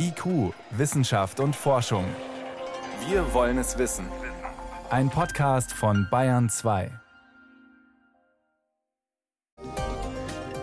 [0.00, 2.04] IQ, Wissenschaft und Forschung.
[3.08, 4.06] Wir wollen es wissen.
[4.90, 6.90] Ein Podcast von Bayern 2.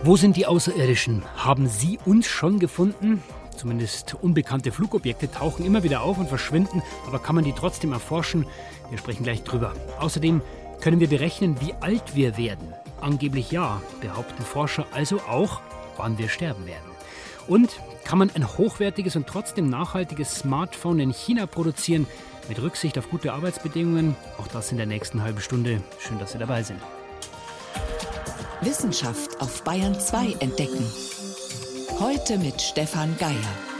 [0.02, 1.22] Wo sind die Außerirdischen?
[1.36, 3.22] Haben sie uns schon gefunden?
[3.54, 8.46] Zumindest unbekannte Flugobjekte tauchen immer wieder auf und verschwinden, aber kann man die trotzdem erforschen?
[8.88, 9.74] Wir sprechen gleich drüber.
[9.98, 10.40] Außerdem
[10.80, 12.72] können wir berechnen, wie alt wir werden.
[13.00, 15.60] Angeblich ja, behaupten Forscher also auch,
[15.96, 16.85] wann wir sterben werden.
[17.48, 17.70] Und
[18.04, 22.06] kann man ein hochwertiges und trotzdem nachhaltiges Smartphone in China produzieren,
[22.48, 24.16] mit Rücksicht auf gute Arbeitsbedingungen?
[24.38, 25.82] Auch das in der nächsten halben Stunde.
[25.98, 26.80] Schön, dass Sie dabei sind.
[28.60, 30.84] Wissenschaft auf Bayern 2 entdecken.
[32.00, 33.75] Heute mit Stefan Geier.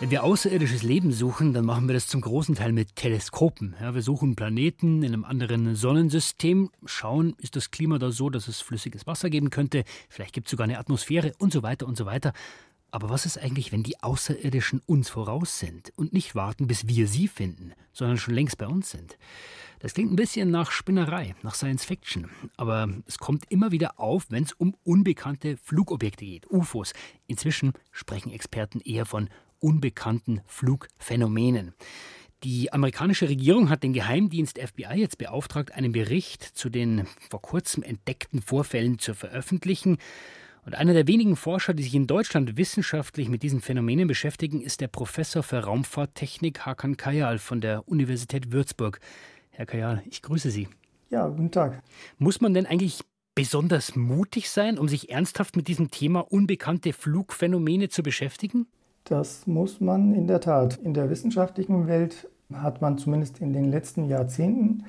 [0.00, 3.76] Wenn wir außerirdisches Leben suchen, dann machen wir das zum großen Teil mit Teleskopen.
[3.82, 8.48] Ja, wir suchen Planeten in einem anderen Sonnensystem, schauen, ist das Klima da so, dass
[8.48, 11.98] es flüssiges Wasser geben könnte, vielleicht gibt es sogar eine Atmosphäre und so weiter und
[11.98, 12.32] so weiter.
[12.90, 17.06] Aber was ist eigentlich, wenn die Außerirdischen uns voraus sind und nicht warten, bis wir
[17.06, 19.18] sie finden, sondern schon längst bei uns sind?
[19.80, 22.30] Das klingt ein bisschen nach Spinnerei, nach Science Fiction.
[22.56, 26.94] Aber es kommt immer wieder auf, wenn es um unbekannte Flugobjekte geht, UFOs.
[27.26, 29.28] Inzwischen sprechen Experten eher von
[29.60, 31.74] unbekannten Flugphänomenen.
[32.42, 37.82] Die amerikanische Regierung hat den Geheimdienst FBI jetzt beauftragt, einen Bericht zu den vor kurzem
[37.82, 39.98] entdeckten Vorfällen zu veröffentlichen.
[40.64, 44.80] Und einer der wenigen Forscher, die sich in Deutschland wissenschaftlich mit diesen Phänomenen beschäftigen, ist
[44.80, 49.00] der Professor für Raumfahrttechnik Hakan Kayal von der Universität Würzburg.
[49.50, 50.68] Herr Kayal, ich grüße Sie.
[51.10, 51.82] Ja, guten Tag.
[52.18, 53.00] Muss man denn eigentlich
[53.34, 58.66] besonders mutig sein, um sich ernsthaft mit diesem Thema unbekannte Flugphänomene zu beschäftigen?
[59.04, 60.76] Das muss man in der Tat.
[60.76, 64.84] In der wissenschaftlichen Welt hat man zumindest in den letzten Jahrzehnten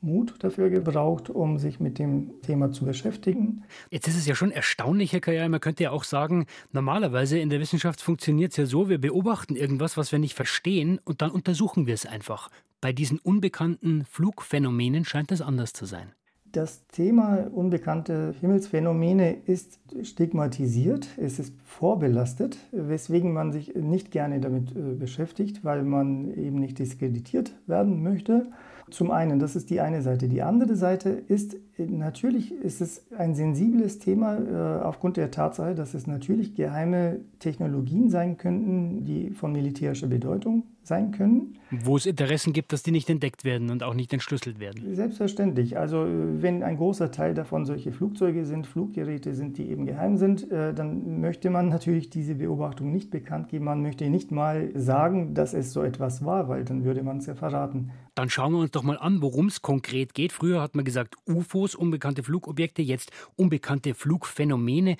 [0.00, 3.64] Mut dafür gebraucht, um sich mit dem Thema zu beschäftigen.
[3.90, 7.50] Jetzt ist es ja schon erstaunlich, Herr Kajal, man könnte ja auch sagen, normalerweise in
[7.50, 11.30] der Wissenschaft funktioniert es ja so, wir beobachten irgendwas, was wir nicht verstehen und dann
[11.30, 12.50] untersuchen wir es einfach.
[12.80, 16.12] Bei diesen unbekannten Flugphänomenen scheint das anders zu sein.
[16.56, 24.74] Das Thema unbekannte Himmelsphänomene ist stigmatisiert, es ist vorbelastet, weswegen man sich nicht gerne damit
[24.74, 28.46] äh, beschäftigt, weil man eben nicht diskreditiert werden möchte.
[28.90, 30.28] Zum einen, das ist die eine Seite.
[30.28, 35.94] Die andere Seite ist, natürlich ist es ein sensibles Thema äh, aufgrund der Tatsache, dass
[35.94, 41.58] es natürlich geheime Technologien sein könnten, die von militärischer Bedeutung sein können.
[41.70, 44.94] Wo es Interessen gibt, dass die nicht entdeckt werden und auch nicht entschlüsselt werden.
[44.94, 45.76] Selbstverständlich.
[45.76, 50.50] Also wenn ein großer Teil davon solche Flugzeuge sind, Fluggeräte sind, die eben geheim sind,
[50.52, 53.64] äh, dann möchte man natürlich diese Beobachtung nicht bekannt geben.
[53.64, 57.26] Man möchte nicht mal sagen, dass es so etwas war, weil dann würde man es
[57.26, 57.90] ja verraten.
[58.16, 60.32] Dann schauen wir uns doch mal an, worum es konkret geht.
[60.32, 64.96] Früher hat man gesagt UFOs, unbekannte Flugobjekte, jetzt unbekannte Flugphänomene.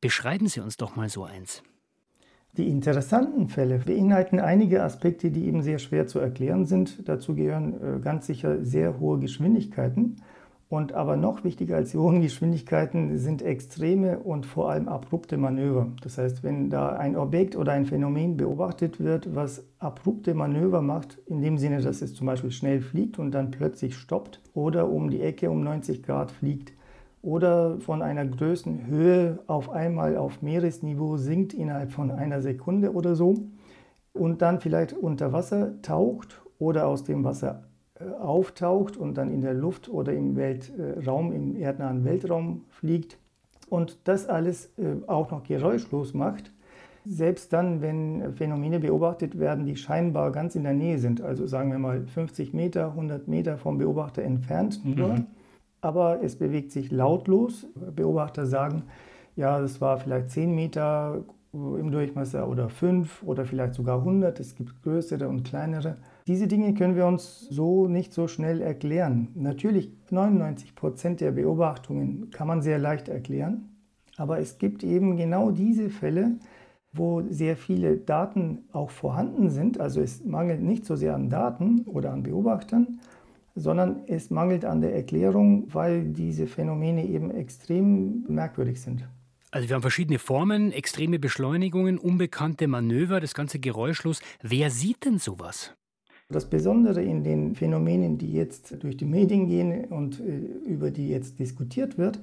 [0.00, 1.62] Beschreiben Sie uns doch mal so eins.
[2.56, 7.06] Die interessanten Fälle beinhalten einige Aspekte, die eben sehr schwer zu erklären sind.
[7.06, 10.16] Dazu gehören äh, ganz sicher sehr hohe Geschwindigkeiten.
[10.74, 15.86] Und aber noch wichtiger als die hohen Geschwindigkeiten sind extreme und vor allem abrupte Manöver.
[16.02, 21.18] Das heißt, wenn da ein Objekt oder ein Phänomen beobachtet wird, was abrupte Manöver macht,
[21.26, 25.10] in dem Sinne, dass es zum Beispiel schnell fliegt und dann plötzlich stoppt oder um
[25.10, 26.72] die Ecke um 90 Grad fliegt,
[27.22, 33.46] oder von einer Größenhöhe auf einmal auf Meeresniveau sinkt innerhalb von einer Sekunde oder so
[34.12, 37.62] und dann vielleicht unter Wasser taucht oder aus dem Wasser
[38.20, 43.18] auftaucht und dann in der Luft oder im Weltraum, im erdnahen Weltraum fliegt
[43.68, 46.52] und das alles äh, auch noch geräuschlos macht,
[47.06, 51.70] selbst dann, wenn Phänomene beobachtet werden, die scheinbar ganz in der Nähe sind, also sagen
[51.70, 55.26] wir mal 50 Meter, 100 Meter vom Beobachter entfernt nur, mhm
[55.84, 57.66] aber es bewegt sich lautlos.
[57.74, 58.84] Beobachter sagen,
[59.36, 64.40] ja, es war vielleicht 10 Meter im Durchmesser oder 5 oder vielleicht sogar 100.
[64.40, 65.96] Es gibt größere und kleinere.
[66.26, 69.28] Diese Dinge können wir uns so nicht so schnell erklären.
[69.34, 73.76] Natürlich 99 Prozent der Beobachtungen kann man sehr leicht erklären,
[74.16, 76.38] aber es gibt eben genau diese Fälle,
[76.94, 79.78] wo sehr viele Daten auch vorhanden sind.
[79.80, 83.00] Also es mangelt nicht so sehr an Daten oder an Beobachtern,
[83.54, 89.06] sondern es mangelt an der Erklärung, weil diese Phänomene eben extrem merkwürdig sind.
[89.50, 94.22] Also wir haben verschiedene Formen, extreme Beschleunigungen, unbekannte Manöver, das ganze geräuschlos.
[94.40, 95.74] Wer sieht denn sowas?
[96.30, 101.08] Das Besondere in den Phänomenen, die jetzt durch die Medien gehen und äh, über die
[101.08, 102.18] jetzt diskutiert wird,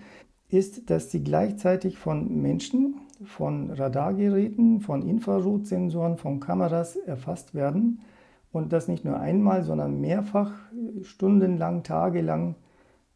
[0.49, 8.01] ist, dass sie gleichzeitig von Menschen, von Radargeräten, von Infrarotsensoren, von Kameras erfasst werden
[8.51, 10.51] und das nicht nur einmal, sondern mehrfach,
[11.03, 12.55] stundenlang, tagelang.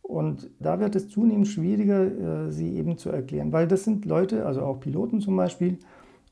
[0.04, 4.46] Und da wird es zunehmend schwieriger, äh, sie eben zu erklären, weil das sind Leute,
[4.46, 5.80] also auch Piloten zum Beispiel,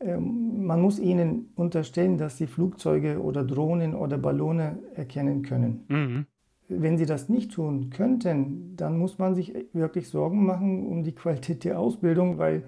[0.05, 5.85] man muss ihnen unterstellen, dass sie Flugzeuge oder Drohnen oder Ballone erkennen können.
[5.88, 6.25] Mhm.
[6.67, 11.11] Wenn sie das nicht tun könnten, dann muss man sich wirklich Sorgen machen um die
[11.15, 12.63] Qualität der Ausbildung, weil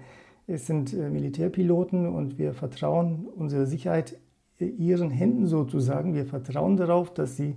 [0.46, 4.18] es sind äh, Militärpiloten und wir vertrauen unsere Sicherheit
[4.58, 6.14] ihren Händen sozusagen.
[6.14, 7.56] Wir vertrauen darauf, dass sie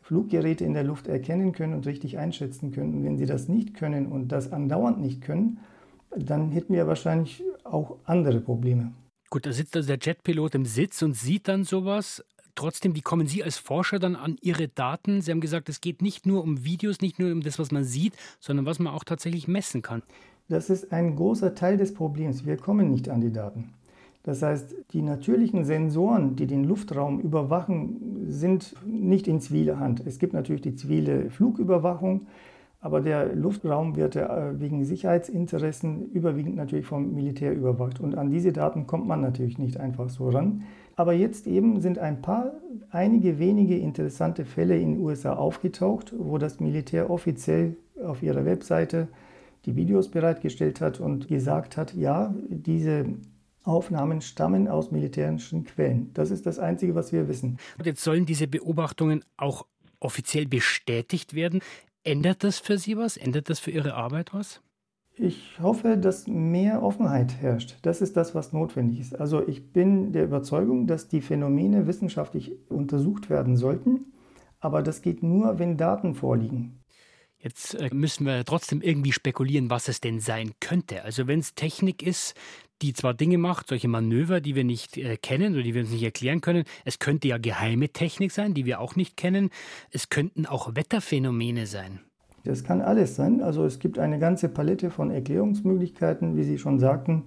[0.00, 2.94] Fluggeräte in der Luft erkennen können und richtig einschätzen können.
[2.94, 5.58] Und wenn sie das nicht können und das andauernd nicht können,
[6.16, 8.92] dann hätten wir wahrscheinlich auch andere Probleme.
[9.30, 12.24] Gut, da sitzt also der Jetpilot im Sitz und sieht dann sowas.
[12.54, 15.20] Trotzdem, wie kommen Sie als Forscher dann an Ihre Daten?
[15.20, 17.84] Sie haben gesagt, es geht nicht nur um Videos, nicht nur um das, was man
[17.84, 20.02] sieht, sondern was man auch tatsächlich messen kann.
[20.48, 22.46] Das ist ein großer Teil des Problems.
[22.46, 23.74] Wir kommen nicht an die Daten.
[24.22, 30.02] Das heißt, die natürlichen Sensoren, die den Luftraum überwachen, sind nicht in ziviler Hand.
[30.04, 32.26] Es gibt natürlich die zivile Flugüberwachung,
[32.80, 38.00] aber der Luftraum wird äh, wegen Sicherheitsinteressen überwiegend natürlich vom Militär überwacht.
[38.00, 40.62] Und an diese Daten kommt man natürlich nicht einfach so ran.
[40.94, 42.52] Aber jetzt eben sind ein paar,
[42.90, 49.08] einige wenige interessante Fälle in den USA aufgetaucht, wo das Militär offiziell auf ihrer Webseite
[49.64, 53.06] die Videos bereitgestellt hat und gesagt hat, ja, diese
[53.64, 56.10] Aufnahmen stammen aus militärischen Quellen.
[56.14, 57.58] Das ist das Einzige, was wir wissen.
[57.78, 59.66] Und jetzt sollen diese Beobachtungen auch
[59.98, 61.60] offiziell bestätigt werden.
[62.06, 63.16] Ändert das für Sie was?
[63.16, 64.60] Ändert das für Ihre Arbeit was?
[65.16, 67.78] Ich hoffe, dass mehr Offenheit herrscht.
[67.82, 69.18] Das ist das, was notwendig ist.
[69.18, 74.12] Also ich bin der Überzeugung, dass die Phänomene wissenschaftlich untersucht werden sollten,
[74.60, 76.78] aber das geht nur, wenn Daten vorliegen.
[77.38, 81.02] Jetzt äh, müssen wir trotzdem irgendwie spekulieren, was es denn sein könnte.
[81.02, 82.34] Also wenn es Technik ist,
[82.82, 85.90] die zwar Dinge macht, solche Manöver, die wir nicht äh, kennen oder die wir uns
[85.90, 86.64] nicht erklären können.
[86.84, 89.50] Es könnte ja geheime Technik sein, die wir auch nicht kennen.
[89.90, 92.00] Es könnten auch Wetterphänomene sein.
[92.44, 93.42] Das kann alles sein.
[93.42, 97.24] Also es gibt eine ganze Palette von Erklärungsmöglichkeiten, wie Sie schon sagten.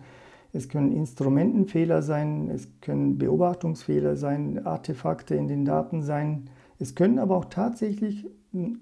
[0.54, 6.50] Es können Instrumentenfehler sein, es können Beobachtungsfehler sein, Artefakte in den Daten sein.
[6.80, 8.26] Es können aber auch tatsächlich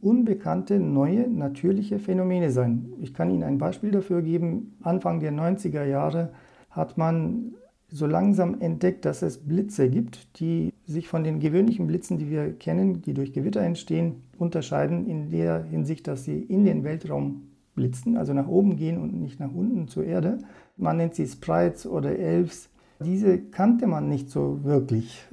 [0.02, 2.94] unbekannte, neue, natürliche Phänomene sein.
[3.02, 4.78] Ich kann Ihnen ein Beispiel dafür geben.
[4.82, 6.32] Anfang der 90er Jahre
[6.78, 7.56] hat man
[7.90, 12.54] so langsam entdeckt, dass es Blitze gibt, die sich von den gewöhnlichen Blitzen, die wir
[12.54, 18.18] kennen, die durch Gewitter entstehen, unterscheiden in der Hinsicht, dass sie in den Weltraum blitzen,
[18.18, 20.40] also nach oben gehen und nicht nach unten zur Erde.
[20.76, 22.70] Man nennt sie Sprites oder Elves.
[23.04, 25.26] Diese kannte man nicht so wirklich,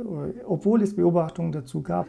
[0.46, 2.06] obwohl es Beobachtungen dazu gab.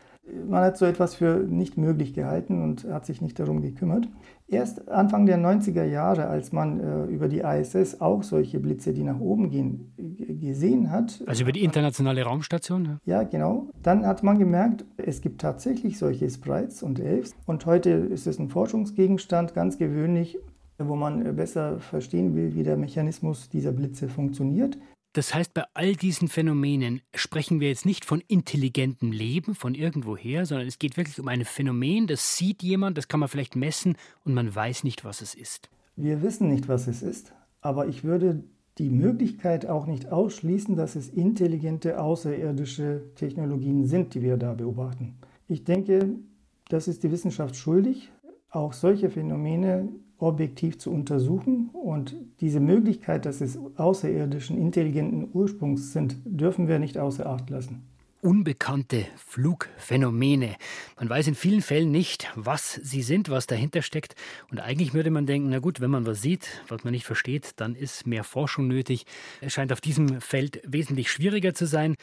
[0.47, 4.07] Man hat so etwas für nicht möglich gehalten und hat sich nicht darum gekümmert.
[4.47, 9.03] Erst Anfang der 90er Jahre, als man äh, über die ISS auch solche Blitze, die
[9.03, 9.93] nach oben gehen,
[10.39, 11.23] gesehen hat.
[11.25, 12.99] Also über die internationale Raumstation?
[13.05, 13.69] Ja, genau.
[13.81, 17.35] Dann hat man gemerkt, es gibt tatsächlich solche Sprites und Elves.
[17.45, 20.37] Und heute ist es ein Forschungsgegenstand, ganz gewöhnlich,
[20.77, 24.77] wo man besser verstehen will, wie der Mechanismus dieser Blitze funktioniert.
[25.15, 30.45] Das heißt, bei all diesen Phänomenen sprechen wir jetzt nicht von intelligentem Leben von irgendwoher,
[30.45, 33.95] sondern es geht wirklich um ein Phänomen, das sieht jemand, das kann man vielleicht messen
[34.25, 35.69] und man weiß nicht, was es ist.
[35.95, 38.43] Wir wissen nicht, was es ist, aber ich würde
[38.77, 45.15] die Möglichkeit auch nicht ausschließen, dass es intelligente außerirdische Technologien sind, die wir da beobachten.
[45.47, 46.19] Ich denke,
[46.67, 48.11] das ist die Wissenschaft schuldig,
[48.49, 49.87] auch solche Phänomene
[50.25, 51.69] objektiv zu untersuchen.
[51.71, 57.83] Und diese Möglichkeit, dass es außerirdischen, intelligenten Ursprungs sind, dürfen wir nicht außer Acht lassen.
[58.21, 60.55] Unbekannte Flugphänomene.
[60.97, 64.15] Man weiß in vielen Fällen nicht, was sie sind, was dahinter steckt.
[64.49, 67.51] Und eigentlich würde man denken, na gut, wenn man was sieht, was man nicht versteht,
[67.57, 69.05] dann ist mehr Forschung nötig.
[69.41, 71.97] Es scheint auf diesem Feld wesentlich schwieriger zu sein.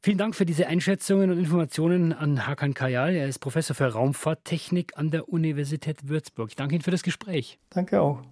[0.00, 3.14] Vielen Dank für diese Einschätzungen und Informationen an Hakan Kayal.
[3.14, 6.50] Er ist Professor für Raumfahrttechnik an der Universität Würzburg.
[6.50, 7.58] Ich danke Ihnen für das Gespräch.
[7.70, 8.22] Danke auch.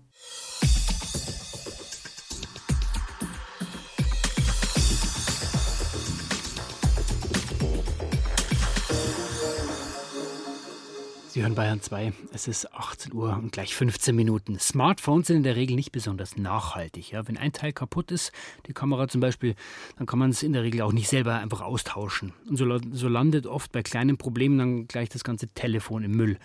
[11.36, 12.14] Sie hören Bayern 2.
[12.32, 14.58] Es ist 18 Uhr und gleich 15 Minuten.
[14.58, 17.10] Smartphones sind in der Regel nicht besonders nachhaltig.
[17.10, 18.32] Ja, wenn ein Teil kaputt ist,
[18.66, 19.54] die Kamera zum Beispiel,
[19.98, 22.32] dann kann man es in der Regel auch nicht selber einfach austauschen.
[22.48, 26.38] Und so, so landet oft bei kleinen Problemen dann gleich das ganze Telefon im Müll.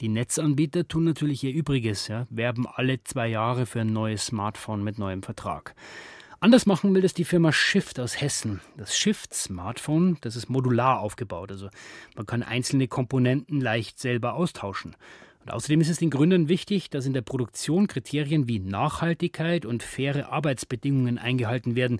[0.00, 4.82] Die Netzanbieter tun natürlich ihr Übriges, ja, werben alle zwei Jahre für ein neues Smartphone
[4.82, 5.74] mit neuem Vertrag.
[6.40, 8.60] Anders machen will das die Firma Shift aus Hessen.
[8.76, 11.50] Das Shift Smartphone, das ist modular aufgebaut.
[11.50, 11.68] Also
[12.14, 14.94] man kann einzelne Komponenten leicht selber austauschen.
[15.42, 19.82] Und außerdem ist es den Gründern wichtig, dass in der Produktion Kriterien wie Nachhaltigkeit und
[19.82, 21.98] faire Arbeitsbedingungen eingehalten werden.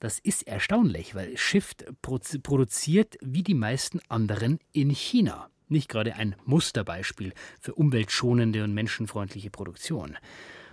[0.00, 5.48] Das ist erstaunlich, weil Shift produziert wie die meisten anderen in China.
[5.68, 10.18] Nicht gerade ein Musterbeispiel für umweltschonende und menschenfreundliche Produktion.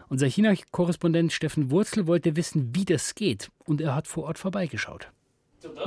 [0.09, 3.49] Unser China-Korrespondent Steffen Wurzel wollte wissen, wie das geht.
[3.65, 5.09] Und er hat vor Ort vorbeigeschaut.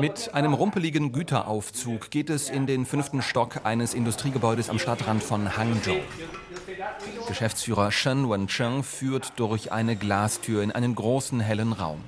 [0.00, 5.56] Mit einem rumpeligen Güteraufzug geht es in den fünften Stock eines Industriegebäudes am Stadtrand von
[5.56, 5.96] Hangzhou.
[7.28, 12.02] Geschäftsführer Shen Wencheng führt durch eine Glastür in einen großen hellen Raum.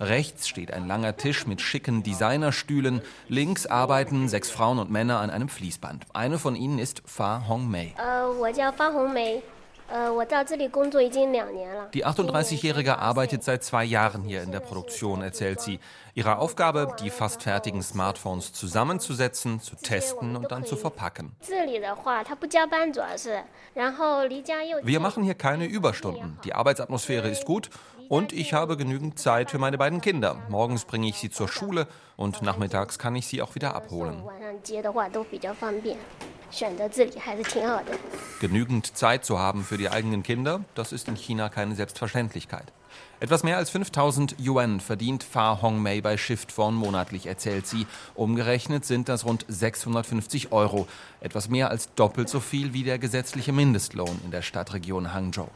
[0.00, 3.00] Rechts steht ein langer Tisch mit schicken Designerstühlen.
[3.28, 6.06] Links arbeiten sechs Frauen und Männer an einem Fließband.
[6.12, 7.94] Eine von ihnen ist Fa Hongmei.
[7.96, 8.44] Uh,
[11.94, 15.78] die 38-Jährige arbeitet seit zwei Jahren hier in der Produktion, erzählt sie.
[16.14, 21.36] Ihre Aufgabe, die fast fertigen Smartphones zusammenzusetzen, zu testen und dann zu verpacken.
[24.82, 26.38] Wir machen hier keine Überstunden.
[26.44, 27.70] Die Arbeitsatmosphäre ist gut
[28.08, 30.42] und ich habe genügend Zeit für meine beiden Kinder.
[30.48, 34.22] Morgens bringe ich sie zur Schule und nachmittags kann ich sie auch wieder abholen.
[38.40, 42.72] Genügend Zeit zu haben für die eigenen Kinder, das ist in China keine Selbstverständlichkeit.
[43.18, 47.86] Etwas mehr als 5000 Yuan verdient Fa Hongmei bei Shiftphone monatlich, erzählt sie.
[48.14, 50.86] Umgerechnet sind das rund 650 Euro.
[51.20, 55.48] Etwas mehr als doppelt so viel wie der gesetzliche Mindestlohn in der Stadtregion Hangzhou.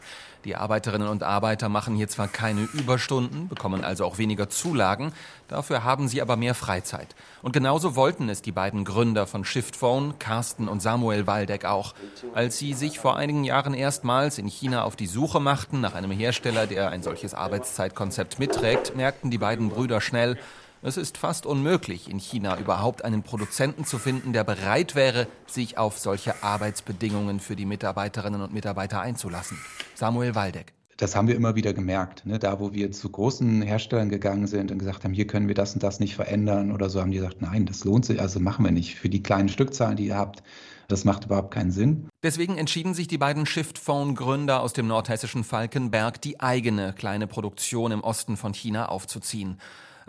[0.45, 5.13] Die Arbeiterinnen und Arbeiter machen hier zwar keine Überstunden, bekommen also auch weniger Zulagen,
[5.49, 7.15] dafür haben sie aber mehr Freizeit.
[7.43, 11.95] Und genauso wollten es die beiden Gründer von Shiftphone, Carsten und Samuel Waldeck auch.
[12.35, 16.11] Als sie sich vor einigen Jahren erstmals in China auf die Suche machten nach einem
[16.11, 20.39] Hersteller, der ein solches Arbeitszeitkonzept mitträgt, merkten die beiden Brüder schnell,
[20.83, 25.77] es ist fast unmöglich, in China überhaupt einen Produzenten zu finden, der bereit wäre, sich
[25.77, 29.59] auf solche Arbeitsbedingungen für die Mitarbeiterinnen und Mitarbeiter einzulassen.
[29.95, 30.73] Samuel Waldeck.
[30.97, 32.27] Das haben wir immer wieder gemerkt.
[32.27, 32.39] Ne?
[32.39, 35.73] Da, wo wir zu großen Herstellern gegangen sind und gesagt haben, hier können wir das
[35.73, 38.65] und das nicht verändern oder so, haben die gesagt, nein, das lohnt sich, also machen
[38.65, 38.97] wir nicht.
[38.97, 40.43] Für die kleinen Stückzahlen, die ihr habt,
[40.89, 42.09] das macht überhaupt keinen Sinn.
[42.23, 48.03] Deswegen entschieden sich die beiden Shift-Phone-Gründer aus dem nordhessischen Falkenberg, die eigene kleine Produktion im
[48.03, 49.59] Osten von China aufzuziehen.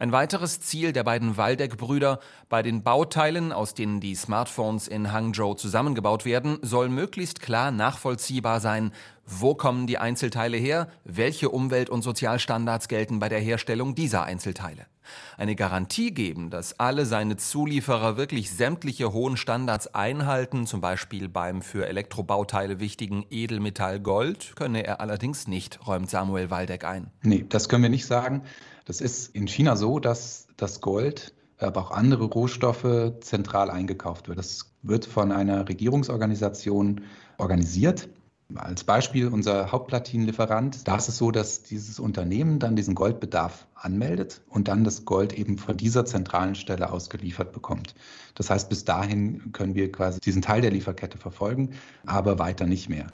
[0.01, 5.53] Ein weiteres Ziel der beiden Waldeck-Brüder bei den Bauteilen, aus denen die Smartphones in Hangzhou
[5.53, 8.93] zusammengebaut werden, soll möglichst klar nachvollziehbar sein,
[9.27, 14.87] wo kommen die Einzelteile her, welche Umwelt- und Sozialstandards gelten bei der Herstellung dieser Einzelteile.
[15.37, 21.61] Eine Garantie geben, dass alle seine Zulieferer wirklich sämtliche hohen Standards einhalten, zum Beispiel beim
[21.61, 27.11] für Elektrobauteile wichtigen Edelmetall Gold, könne er allerdings nicht, räumt Samuel Waldeck ein.
[27.23, 28.43] Nee, das können wir nicht sagen.
[28.85, 34.37] Das ist in China so, dass das Gold, aber auch andere Rohstoffe zentral eingekauft wird.
[34.37, 37.01] Das wird von einer Regierungsorganisation
[37.37, 38.09] organisiert.
[38.54, 44.40] Als Beispiel unser Hauptplatinenlieferant, da ist es so, dass dieses Unternehmen dann diesen Goldbedarf anmeldet
[44.48, 47.96] und dann das Gold eben von dieser zentralen Stelle ausgeliefert bekommt.
[48.36, 51.70] Das heißt, bis dahin können wir quasi diesen Teil der Lieferkette verfolgen,
[52.06, 53.08] aber weiter nicht mehr.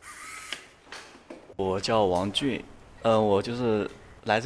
[1.56, 2.62] 我叫王俊，
[3.02, 3.88] 呃，我就是
[4.24, 4.36] der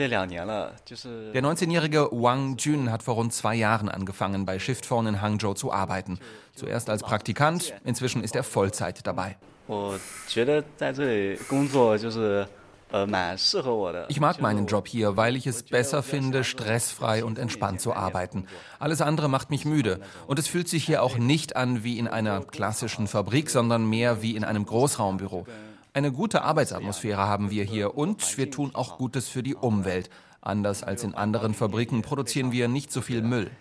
[1.43, 6.19] 19-jährige Wang Jun hat vor rund zwei Jahren angefangen, bei Shiftphone in Hangzhou zu arbeiten.
[6.55, 9.37] Zuerst als Praktikant, inzwischen ist er Vollzeit dabei.
[14.10, 18.48] Ich mag meinen Job hier, weil ich es besser finde, stressfrei und entspannt zu arbeiten.
[18.80, 20.02] Alles andere macht mich müde.
[20.28, 24.22] Und es fühlt sich hier auch nicht an wie in einer klassischen Fabrik, sondern mehr
[24.22, 25.46] wie in einem Großraumbüro.
[25.94, 30.10] Eine gute Arbeitsatmosphäre haben wir hier und wir tun auch Gutes für die Umwelt.
[30.42, 33.52] Anders als in anderen Fabriken produzieren wir nicht so viel Müll.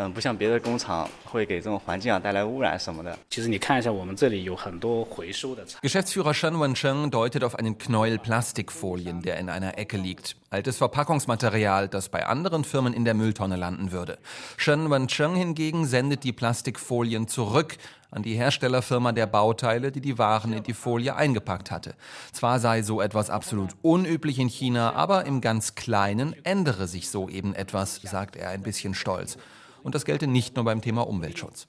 [0.00, 3.18] 嗯，不像别的工厂会给这种环境啊带来污染什么的。
[3.28, 5.66] 其实你看一下，我们这里有很多回收的。
[5.82, 10.36] Geschäftsführer Shen Wencheng deutet auf einen Knäuel Plastikfolien, der in einer Ecke liegt.
[10.50, 14.18] Altes Verpackungsmaterial, das bei anderen Firmen in der Mülltonne landen würde.
[14.56, 17.76] Shen Wencheng hingegen sendet die Plastikfolien zurück
[18.12, 21.96] an die Herstellerfirma der Bauteile, die die Waren in die Folie eingepackt hatte.
[22.32, 27.28] Zwar sei so etwas absolut unüblich in China, aber im ganz Kleinen ändere sich so
[27.28, 29.36] eben etwas, sagt er ein bisschen stolz.
[29.83, 31.67] Und das gelte nicht nur beim Thema Umweltschutz.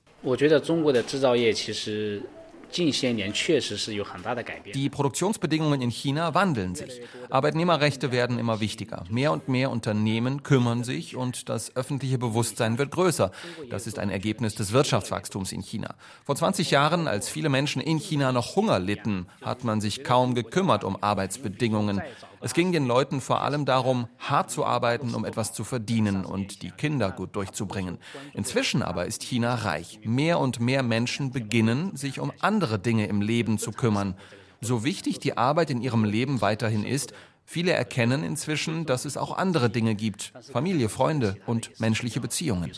[4.75, 7.01] Die Produktionsbedingungen in China wandeln sich.
[7.31, 9.05] Arbeitnehmerrechte werden immer wichtiger.
[9.09, 13.31] Mehr und mehr Unternehmen kümmern sich und das öffentliche Bewusstsein wird größer.
[13.71, 15.95] Das ist ein Ergebnis des Wirtschaftswachstums in China.
[16.25, 20.35] Vor 20 Jahren, als viele Menschen in China noch Hunger litten, hat man sich kaum
[20.35, 22.03] gekümmert um Arbeitsbedingungen.
[22.45, 26.61] Es ging den Leuten vor allem darum, hart zu arbeiten, um etwas zu verdienen und
[26.61, 27.97] die Kinder gut durchzubringen.
[28.35, 30.01] Inzwischen aber ist China reich.
[30.05, 34.15] Mehr und mehr Menschen beginnen, sich um andere Dinge im Leben zu kümmern.
[34.61, 37.15] So wichtig die Arbeit in ihrem Leben weiterhin ist,
[37.47, 40.35] viele erkennen inzwischen, dass es auch andere Dinge gibt.
[40.53, 42.71] Familie, Freunde und menschliche Beziehungen.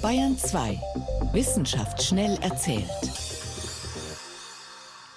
[0.00, 0.80] Bayern 2.
[1.34, 3.37] Wissenschaft schnell erzählt.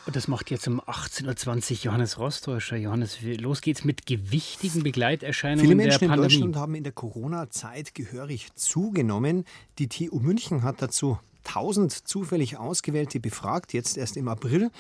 [0.05, 2.75] Und das macht jetzt um 18.20 Uhr Johannes Rostäuscher.
[2.75, 6.33] Johannes, los geht's mit gewichtigen Begleiterscheinungen Viele Menschen der in Pandemie.
[6.33, 9.45] Deutschland haben in der Corona-Zeit gehörig zugenommen.
[9.77, 14.71] Die TU München hat dazu 1000 zufällig Ausgewählte befragt, jetzt erst im April.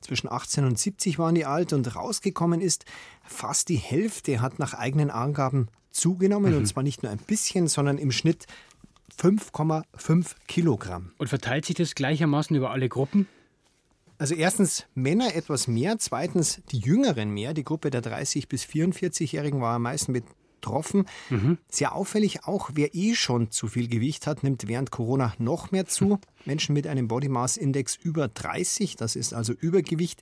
[0.00, 2.86] Zwischen 18 und 70 waren die alt und rausgekommen ist,
[3.22, 6.56] fast die Hälfte hat nach eigenen Angaben zugenommen.
[6.56, 8.46] Und zwar nicht nur ein bisschen, sondern im Schnitt
[9.20, 11.12] 5,5 Kilogramm.
[11.18, 13.26] Und verteilt sich das gleichermaßen über alle Gruppen?
[14.20, 17.54] Also erstens Männer etwas mehr, zweitens die Jüngeren mehr.
[17.54, 21.06] Die Gruppe der 30 bis 44-Jährigen war am meisten betroffen.
[21.70, 25.86] Sehr auffällig auch, wer eh schon zu viel Gewicht hat, nimmt während Corona noch mehr
[25.86, 26.20] zu.
[26.44, 30.20] Menschen mit einem Body Mass Index über 30, das ist also Übergewicht,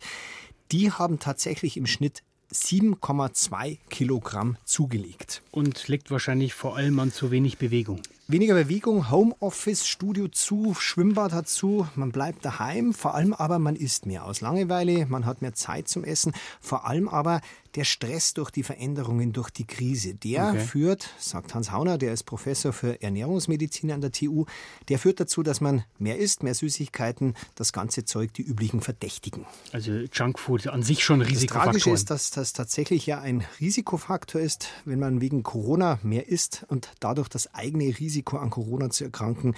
[0.70, 5.42] die haben tatsächlich im Schnitt 7,2 Kilogramm zugelegt.
[5.50, 8.00] Und liegt wahrscheinlich vor allem an zu wenig Bewegung.
[8.30, 13.74] Weniger Bewegung, Homeoffice, Studio zu, Schwimmbad hat zu, man bleibt daheim, vor allem aber man
[13.74, 17.40] isst mehr aus Langeweile, man hat mehr Zeit zum Essen, vor allem aber
[17.74, 20.60] der Stress durch die Veränderungen, durch die Krise, der Okay.
[20.60, 24.46] führt, sagt Hans Hauner, der ist Professor für Ernährungsmedizin an der TU,
[24.88, 29.46] der führt dazu, dass man mehr isst, mehr Süßigkeiten, das ganze Zeug, die üblichen Verdächtigen.
[29.72, 34.68] Also Junkfood an sich schon Das Tragische ist, dass das tatsächlich ja ein Risikofaktor ist,
[34.84, 39.54] wenn man wegen Corona mehr isst und dadurch das eigene Risiko an Corona zu erkranken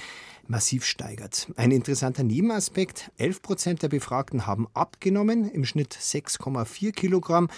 [0.50, 1.48] massiv steigert.
[1.56, 7.48] Ein interessanter Nebenaspekt, 11 Prozent der Befragten haben abgenommen, im Schnitt 6,4 Kilogramm.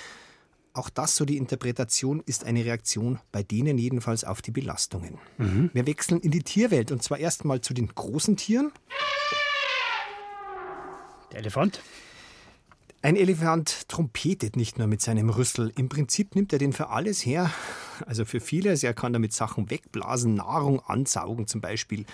[0.75, 5.19] Auch das, so die Interpretation, ist eine Reaktion bei denen jedenfalls auf die Belastungen.
[5.75, 8.73] Wir wechseln in die Tierwelt und zwar erstmal zu den großen Tieren.
[11.31, 11.83] Der Elefant?
[13.03, 15.73] Ein Elefant trompetet nicht nur mit seinem Rüssel.
[15.77, 17.51] Im Prinzip nimmt er den für alles her.
[18.07, 18.83] Also für vieles.
[18.83, 22.07] Er kann damit Sachen wegblasen, Nahrung ansaugen zum Beispiel.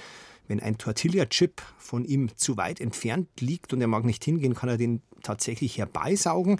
[0.48, 4.70] Wenn ein Tortilla-Chip von ihm zu weit entfernt liegt und er mag nicht hingehen, kann
[4.70, 6.58] er den tatsächlich herbeisaugen.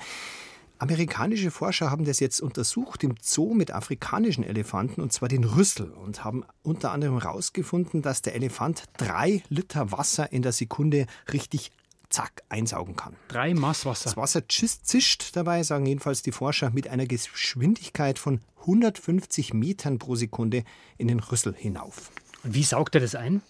[0.79, 5.91] Amerikanische Forscher haben das jetzt untersucht im Zoo mit afrikanischen Elefanten, und zwar den Rüssel,
[5.91, 11.73] und haben unter anderem herausgefunden, dass der Elefant drei Liter Wasser in der Sekunde richtig
[12.11, 13.17] zack einsaugen kann.
[13.27, 14.05] Drei Maß Wasser.
[14.05, 20.15] Das Wasser zischt, dabei, sagen jedenfalls die Forscher, mit einer Geschwindigkeit von 150 Metern pro
[20.15, 20.65] Sekunde
[20.97, 22.11] in den Rüssel hinauf.
[22.45, 23.43] Und wie saugt er das ein?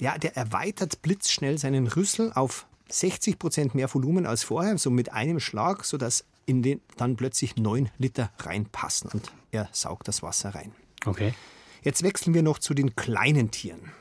[0.00, 5.12] Der, der erweitert blitzschnell seinen Rüssel auf 60 Prozent mehr Volumen als vorher, so mit
[5.12, 10.54] einem Schlag, sodass in den dann plötzlich 9 Liter reinpassen und er saugt das Wasser
[10.54, 10.72] rein.
[11.04, 11.34] Okay.
[11.82, 13.92] Jetzt wechseln wir noch zu den kleinen Tieren.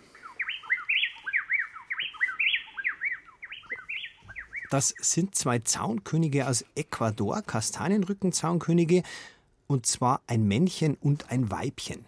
[4.70, 9.02] Das sind zwei Zaunkönige aus Ecuador, Kastanienrückenzaunkönige,
[9.66, 12.06] und zwar ein Männchen und ein Weibchen.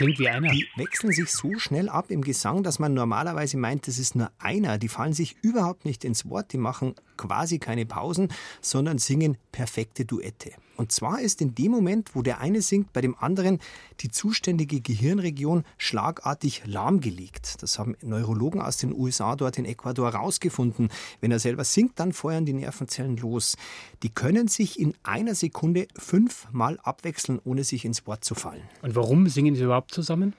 [0.00, 0.50] Klingt wie einer.
[0.50, 4.30] Die wechseln sich so schnell ab im Gesang, dass man normalerweise meint, das ist nur
[4.38, 4.78] einer.
[4.78, 8.28] Die fallen sich überhaupt nicht ins Wort, die machen quasi keine Pausen,
[8.62, 10.52] sondern singen perfekte Duette.
[10.76, 13.58] Und zwar ist in dem Moment, wo der eine singt, bei dem anderen
[14.00, 17.62] die zuständige Gehirnregion schlagartig lahmgelegt.
[17.62, 20.88] Das haben Neurologen aus den USA dort in Ecuador herausgefunden.
[21.20, 23.58] Wenn er selber singt, dann feuern die Nervenzellen los.
[24.02, 28.62] Die können sich in einer Sekunde fünfmal abwechseln, ohne sich ins Wort zu fallen.
[28.80, 30.32] Und warum singen sie überhaupt zusammen?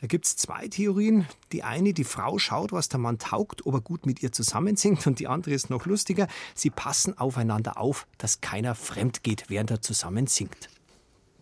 [0.00, 1.26] Da gibt es zwei Theorien.
[1.52, 5.06] Die eine, die Frau schaut, was der Mann taugt, ob er gut mit ihr zusammensingt.
[5.06, 6.26] Und die andere ist noch lustiger.
[6.54, 10.70] Sie passen aufeinander auf, dass keiner fremd geht, während er zusammen singt.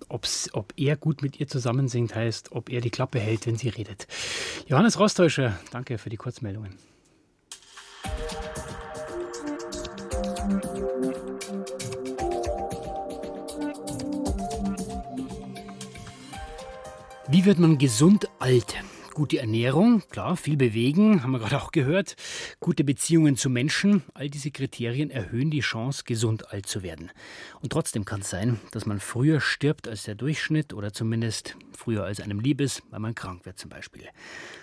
[0.09, 3.69] Ob's, ob er gut mit ihr zusammensingt, heißt, ob er die Klappe hält, wenn sie
[3.69, 4.09] redet.
[4.67, 6.77] Johannes Rostäuscher, danke für die Kurzmeldungen.
[17.31, 18.75] Wie wird man gesund alt?
[19.19, 22.15] Gute Ernährung, klar, viel bewegen, haben wir gerade auch gehört.
[22.61, 27.11] Gute Beziehungen zu Menschen, all diese Kriterien erhöhen die Chance, gesund alt zu werden.
[27.61, 32.05] Und trotzdem kann es sein, dass man früher stirbt als der Durchschnitt oder zumindest früher
[32.05, 34.05] als einem lieb ist, weil man krank wird zum Beispiel.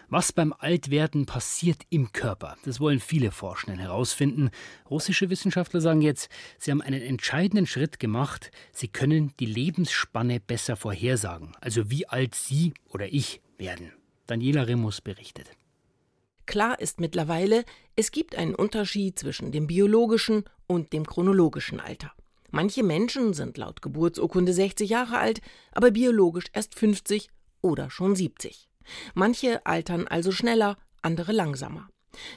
[0.08, 4.52] Was beim Altwerden passiert im Körper, das wollen viele Forschenden herausfinden.
[4.90, 8.52] Russische Wissenschaftler sagen jetzt, sie haben einen entscheidenden Schritt gemacht.
[8.72, 13.92] Sie können die Lebensspanne besser vorhersagen, also wie alt Sie oder ich werden.
[14.28, 15.48] Daniela Remus berichtet.
[16.46, 22.12] Klar ist mittlerweile, es gibt einen Unterschied zwischen dem biologischen und dem chronologischen Alter.
[22.52, 27.30] Manche Menschen sind laut Geburtsurkunde 60 Jahre alt, aber biologisch erst 50
[27.62, 28.70] oder schon 70.
[29.14, 31.90] Manche altern also schneller, andere langsamer.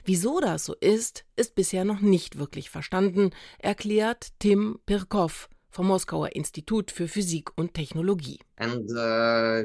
[0.04, 5.48] Wieso das so ist, ist bisher noch nicht wirklich verstanden, erklärt Tim Pirkov
[5.78, 8.40] vom Moskauer Institut für Physik und Technologie.
[8.60, 9.62] Uh,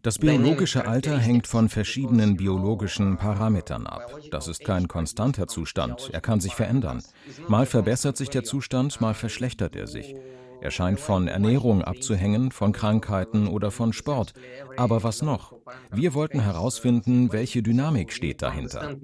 [0.00, 4.18] das biologische Alter hängt von verschiedenen biologischen Parametern ab.
[4.30, 7.02] Das ist kein konstanter Zustand, er kann sich verändern.
[7.48, 10.14] Mal verbessert sich der Zustand, mal verschlechtert er sich.
[10.60, 14.34] Er scheint von Ernährung abzuhängen, von Krankheiten oder von Sport.
[14.76, 15.54] Aber was noch?
[15.92, 18.96] Wir wollten herausfinden, welche Dynamik steht dahinter.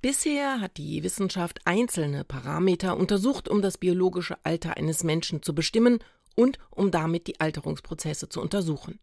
[0.00, 5.98] Bisher hat die Wissenschaft einzelne Parameter untersucht, um das biologische Alter eines Menschen zu bestimmen
[6.34, 9.00] und um damit die Alterungsprozesse zu untersuchen.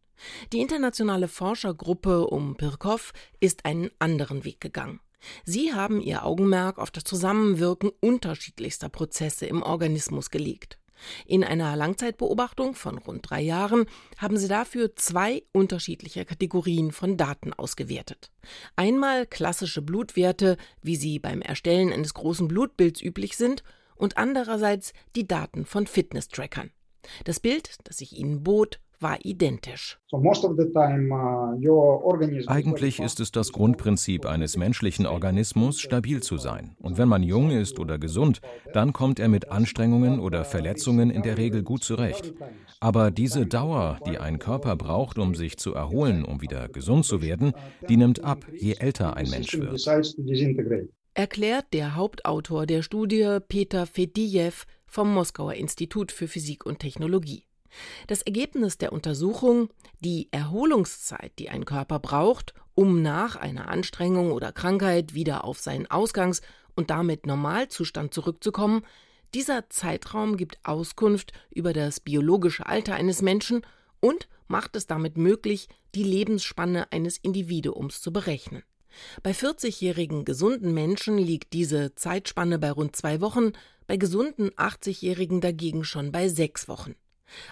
[0.53, 4.99] Die internationale Forschergruppe um Pirkov ist einen anderen Weg gegangen.
[5.45, 10.77] Sie haben ihr Augenmerk auf das Zusammenwirken unterschiedlichster Prozesse im Organismus gelegt.
[11.25, 13.85] In einer Langzeitbeobachtung von rund drei Jahren
[14.17, 18.31] haben sie dafür zwei unterschiedliche Kategorien von Daten ausgewertet.
[18.75, 23.63] Einmal klassische Blutwerte, wie sie beim Erstellen eines großen Blutbilds üblich sind,
[23.95, 26.71] und andererseits die Daten von Fitness-Trackern.
[27.23, 29.99] Das Bild, das ich ihnen bot, war identisch.
[30.11, 30.33] Uh,
[32.47, 36.75] Eigentlich ist es das Grundprinzip eines menschlichen Organismus, stabil zu sein.
[36.81, 38.41] Und wenn man jung ist oder gesund,
[38.73, 42.33] dann kommt er mit Anstrengungen oder Verletzungen in der Regel gut zurecht.
[42.79, 47.21] Aber diese Dauer, die ein Körper braucht, um sich zu erholen, um wieder gesund zu
[47.21, 47.53] werden,
[47.87, 49.87] die nimmt ab, je älter ein Mensch wird.
[51.13, 57.45] Erklärt der Hauptautor der Studie Peter Fedijew vom Moskauer Institut für Physik und Technologie.
[58.07, 64.51] Das Ergebnis der Untersuchung, die Erholungszeit, die ein Körper braucht, um nach einer Anstrengung oder
[64.51, 66.41] Krankheit wieder auf seinen Ausgangs-
[66.75, 68.83] und damit Normalzustand zurückzukommen,
[69.33, 73.65] dieser Zeitraum gibt Auskunft über das biologische Alter eines Menschen
[73.99, 78.63] und macht es damit möglich, die Lebensspanne eines Individuums zu berechnen.
[79.23, 83.51] Bei 40-jährigen gesunden Menschen liegt diese Zeitspanne bei rund zwei Wochen,
[83.87, 86.95] bei gesunden 80-jährigen dagegen schon bei sechs Wochen.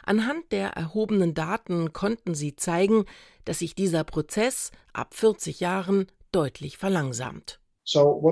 [0.03, 3.05] Anhand der erhobenen Daten konnten sie zeigen,
[3.45, 7.59] dass sich dieser Prozess ab 40 Jahren deutlich verlangsamt.
[7.85, 8.31] Uh,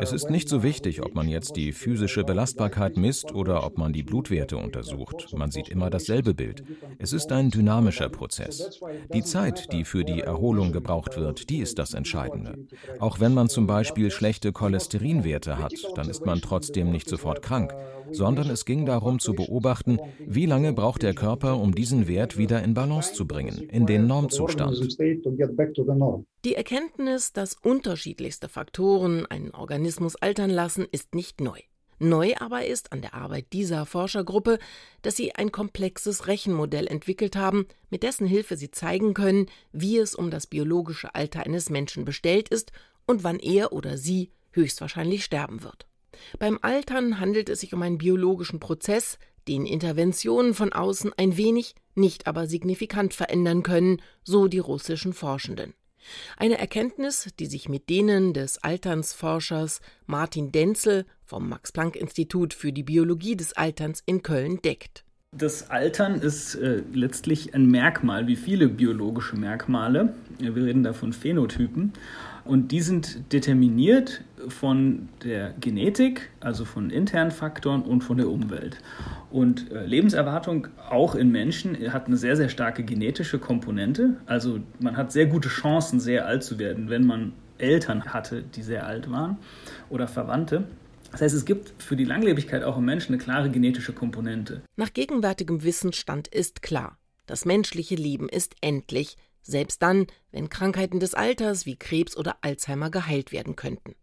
[0.00, 3.92] es ist nicht so wichtig, ob man jetzt die physische Belastbarkeit misst oder ob man
[3.92, 5.32] die Blutwerte untersucht.
[5.32, 6.64] Man sieht immer dasselbe Bild.
[6.98, 8.80] Es ist ein dynamischer Prozess.
[9.12, 12.66] Die Zeit, die für die Erholung gebraucht wird, die ist das Entscheidende.
[12.98, 17.74] Auch wenn man zum Beispiel schlechte Cholesterinwerte hat, dann ist man trotzdem nicht sofort krank
[18.10, 22.62] sondern es ging darum zu beobachten, wie lange braucht der Körper, um diesen Wert wieder
[22.62, 24.76] in Balance zu bringen, in den Normzustand.
[26.44, 31.58] Die Erkenntnis, dass unterschiedlichste Faktoren einen Organismus altern lassen, ist nicht neu.
[31.98, 34.58] Neu aber ist an der Arbeit dieser Forschergruppe,
[35.00, 40.14] dass sie ein komplexes Rechenmodell entwickelt haben, mit dessen Hilfe sie zeigen können, wie es
[40.14, 42.72] um das biologische Alter eines Menschen bestellt ist
[43.06, 45.86] und wann er oder sie höchstwahrscheinlich sterben wird.
[46.38, 51.74] Beim Altern handelt es sich um einen biologischen Prozess, den Interventionen von außen ein wenig,
[51.94, 55.72] nicht aber signifikant verändern können, so die russischen Forschenden.
[56.36, 62.72] Eine Erkenntnis, die sich mit denen des Alternsforschers Martin Denzel vom Max Planck Institut für
[62.72, 65.04] die Biologie des Alterns in Köln deckt.
[65.36, 70.14] Das Altern ist äh, letztlich ein Merkmal, wie viele biologische Merkmale.
[70.38, 71.92] Wir reden da von Phänotypen.
[72.44, 78.78] Und die sind determiniert von der Genetik, also von internen Faktoren und von der Umwelt.
[79.30, 84.16] Und äh, Lebenserwartung auch in Menschen hat eine sehr, sehr starke genetische Komponente.
[84.26, 88.62] Also man hat sehr gute Chancen, sehr alt zu werden, wenn man Eltern hatte, die
[88.62, 89.38] sehr alt waren
[89.90, 90.64] oder Verwandte.
[91.12, 94.62] Das heißt, es gibt für die Langlebigkeit auch im Menschen eine klare genetische Komponente.
[94.76, 101.14] Nach gegenwärtigem Wissensstand ist klar, das menschliche Leben ist endlich, selbst dann, wenn Krankheiten des
[101.14, 103.94] Alters wie Krebs oder Alzheimer geheilt werden könnten.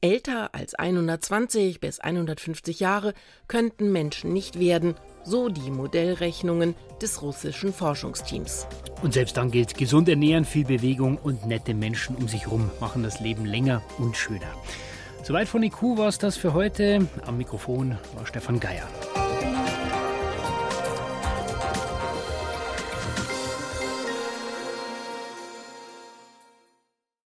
[0.00, 3.14] Älter als 120 bis 150 Jahre
[3.48, 8.66] könnten Menschen nicht werden, so die Modellrechnungen des russischen Forschungsteams.
[9.02, 13.02] Und selbst dann gilt, gesund ernähren, viel Bewegung und nette Menschen um sich herum machen
[13.02, 14.54] das Leben länger und schöner.
[15.22, 17.08] Soweit von IQ war es das für heute.
[17.26, 18.86] Am Mikrofon war Stefan Geier.